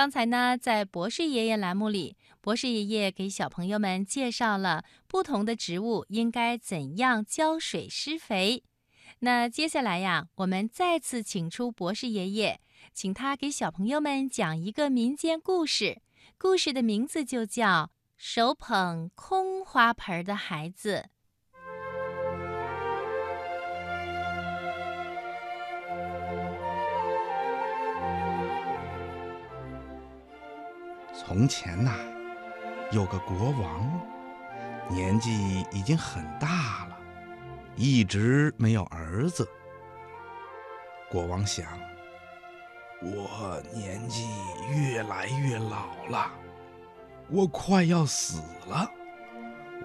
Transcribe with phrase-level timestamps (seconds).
[0.00, 8.64] 刚才呢，在博士爷爷栏目里，博士爷爷给小朋友们介绍了不同的植物应该怎样浇水施肥。
[9.18, 12.60] 那接下来呀，我们再次请出博士爷爷，
[12.94, 16.00] 请他给小朋友们讲一个民间故事。
[16.38, 17.66] 故事的名字就叫
[18.16, 21.08] 《手捧空花盆的孩子》。
[31.32, 31.92] 从前呐，
[32.90, 34.00] 有个国王，
[34.88, 36.98] 年纪已经很大了，
[37.76, 39.48] 一直没有儿子。
[41.08, 41.64] 国王想。
[43.00, 44.26] 我年纪
[44.74, 46.32] 越来越老了，
[47.28, 48.90] 我快要死了。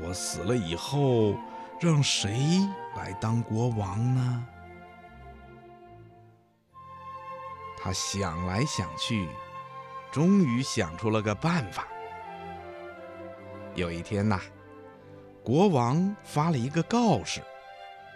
[0.00, 1.34] 我死了以后，
[1.80, 2.38] 让谁
[2.96, 4.46] 来当国王呢？
[7.82, 9.28] 他想来想去，
[10.12, 11.88] 终于想出了个办法。
[13.74, 14.38] 有一天呐，
[15.42, 17.40] 国王发了一个告示，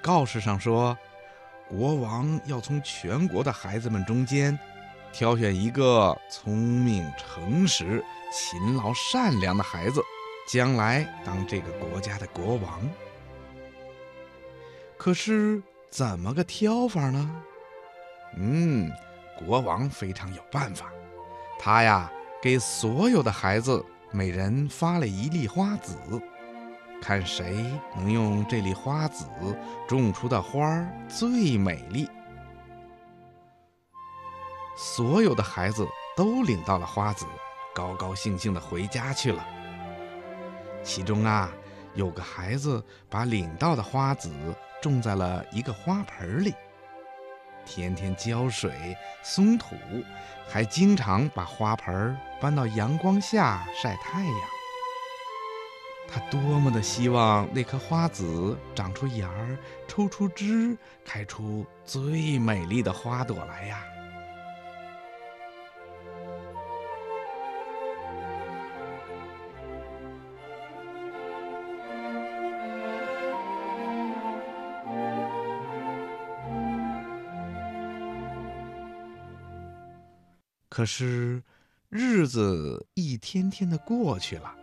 [0.03, 0.97] 告示上说，
[1.67, 4.57] 国王要从全国的孩子们中间。
[5.13, 10.03] 挑选一个聪明、诚实、勤劳、善良的孩子，
[10.47, 12.87] 将来当这个国家的国王。
[14.99, 17.43] 可是怎么个挑法呢？
[18.37, 18.93] 嗯，
[19.39, 20.93] 国王非常有办法。
[21.59, 25.97] 他呀，给所有的孩子每人发了一粒花籽，
[27.03, 27.65] 看谁
[27.97, 29.25] 能用这粒花籽
[29.89, 32.09] 种出的花儿最美丽。
[34.77, 37.27] 所有的孩子都领到了花籽，
[37.75, 39.45] 高高兴兴地回家去了。
[40.85, 41.51] 其中啊，
[41.95, 44.31] 有个孩子把领到的花籽
[44.81, 46.55] 种在了一个花盆里，
[47.67, 49.77] 天天浇水、松土，
[50.49, 54.41] 还经常把花盆搬到阳光下晒太阳。
[56.09, 63.83] 他多么的希望那颗花籽长出芽儿、抽出枝，开出最美丽的花朵来呀！
[80.77, 81.43] 可是，
[81.89, 84.55] 日子一天天的过去了，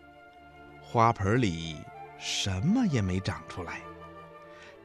[0.79, 1.75] 花盆里
[2.19, 3.81] 什么也没长出来。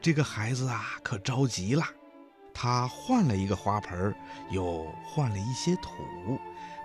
[0.01, 1.83] 这个孩子啊，可着急了。
[2.51, 4.11] 他换了一个花盆，
[4.49, 5.91] 又换了一些土，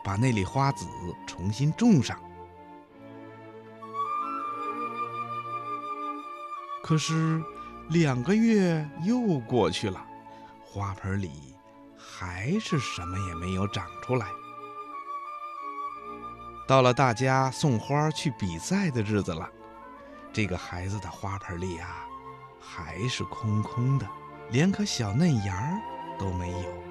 [0.04, 0.86] 把那粒花籽
[1.26, 2.20] 重新种上。
[6.82, 7.42] 可是，
[7.88, 10.06] 两个月又过去了，
[10.62, 11.53] 花盆里。
[12.06, 14.26] 还是什么也没有长出来。
[16.66, 19.48] 到了大家送花去比赛的日子了，
[20.32, 22.06] 这个孩子的花盆里啊，
[22.60, 24.06] 还是空空的，
[24.50, 26.84] 连颗小嫩芽儿都没有。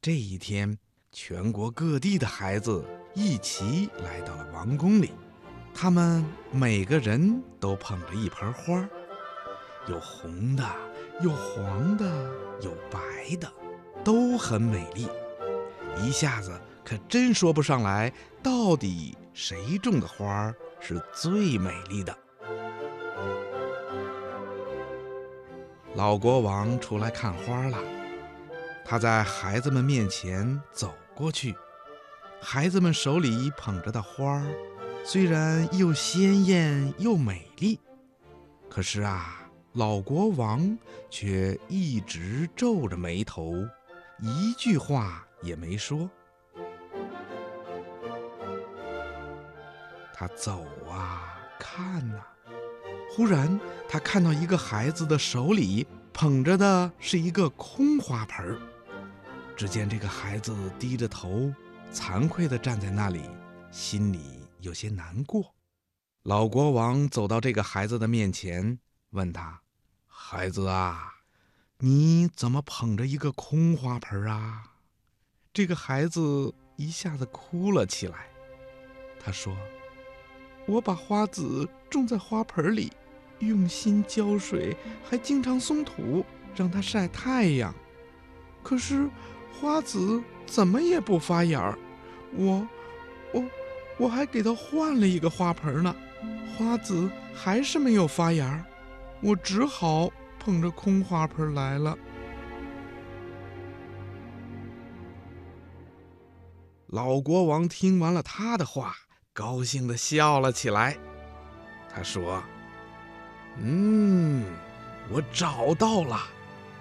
[0.00, 0.78] 这一天，
[1.12, 5.12] 全国各地的孩子一起来到了王宫里。
[5.74, 8.88] 他们每个人都捧着一盆花，
[9.88, 10.64] 有红的，
[11.20, 12.04] 有黄的，
[12.60, 13.00] 有白
[13.36, 13.50] 的，
[14.04, 15.08] 都很美丽。
[16.00, 18.12] 一下子可真说不上来，
[18.42, 22.16] 到底谁种的花是最美丽的。
[25.94, 27.78] 老国王出来看花了，
[28.84, 31.54] 他在孩子们面前走过去，
[32.40, 34.42] 孩子们手里捧着的花
[35.04, 37.78] 虽然又鲜艳又美丽，
[38.68, 40.78] 可是啊，老国王
[41.10, 43.52] 却一直皱着眉头，
[44.20, 46.08] 一句话也没说。
[50.14, 52.22] 他走啊，看呐，
[53.10, 53.58] 忽然
[53.88, 58.58] 他看到一个孩子的手里捧着的是一个空花盆儿。
[59.56, 61.52] 只见这个孩子低着头，
[61.92, 63.20] 惭愧地站在那里，
[63.72, 64.41] 心里。
[64.62, 65.56] 有些难过，
[66.22, 68.78] 老国王走到这个孩子的面前，
[69.10, 69.60] 问他
[70.06, 71.14] ：“孩子啊，
[71.78, 74.62] 你怎么捧着一个空花盆啊？”
[75.52, 78.28] 这个孩子一下子哭了起来。
[79.18, 79.56] 他说
[80.66, 82.92] ：“我把花籽种在花盆里，
[83.40, 86.24] 用心浇水，还经常松土，
[86.54, 87.74] 让它晒太阳。
[88.62, 89.10] 可是
[89.60, 91.78] 花籽怎么也不发芽儿，
[92.36, 92.66] 我，
[93.98, 95.94] 我。”还给他换了一个花盆呢，
[96.56, 98.64] 花籽还是没有发芽，
[99.20, 101.96] 我只好捧着空花盆来了。
[106.88, 108.94] 老国王听完了他的话，
[109.32, 110.96] 高兴的笑了起来。
[111.94, 112.42] 他说
[113.58, 114.44] ：“嗯，
[115.10, 116.20] 我找到了，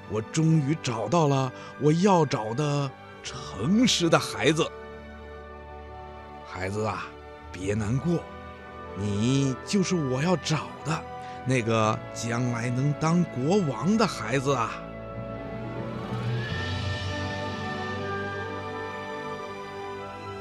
[0.09, 2.91] 我终于找到了我要找的
[3.23, 4.69] 诚实的孩子。
[6.53, 7.05] 孩子啊，
[7.49, 8.21] 别难过，
[8.97, 11.01] 你就是我要找的
[11.45, 14.71] 那个将来能当国王的孩子啊。”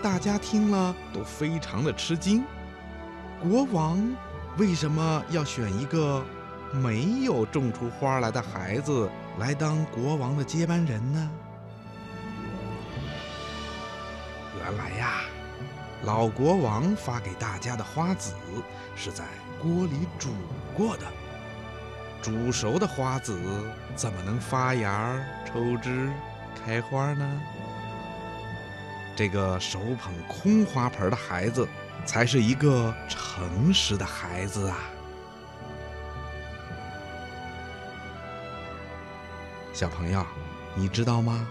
[0.02, 2.42] 大家听了都非常的吃惊。
[3.40, 4.02] 国王
[4.58, 6.24] 为什么要选一个
[6.72, 9.08] 没有种出花来的孩子
[9.38, 11.30] 来当国王的接班人呢？
[14.58, 15.20] 原来呀，
[16.02, 18.32] 老国王发给大家的花籽
[18.96, 19.24] 是在
[19.60, 20.30] 锅里煮
[20.74, 21.06] 过的。
[22.22, 23.38] 煮熟的花籽
[23.94, 26.10] 怎么能发芽、抽枝、
[26.54, 27.40] 开花呢？
[29.16, 31.68] 这个手捧空花盆的孩子，
[32.06, 34.78] 才是一个诚实的孩子啊！
[39.74, 40.24] 小朋友，
[40.74, 41.46] 你知道吗？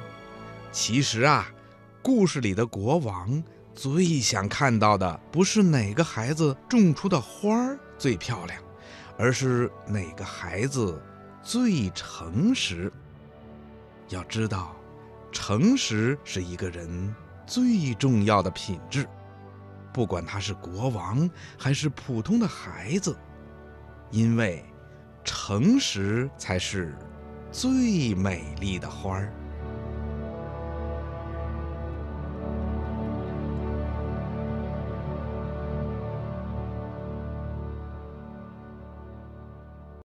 [0.72, 1.48] 其实啊，
[2.02, 3.44] 故事里的国王
[3.82, 8.62] 最想看到的，不是哪个孩子种出的花儿最漂亮，
[9.18, 11.02] 而是哪个孩子
[11.42, 12.92] 最诚实。
[14.10, 14.76] 要知道，
[15.32, 17.16] 诚实是一个人。
[17.48, 19.08] 最重要的品质，
[19.94, 23.18] 不管他是国王还是普通的孩子，
[24.12, 24.62] 因为
[25.24, 26.94] 诚实才是
[27.50, 29.34] 最美丽的花儿。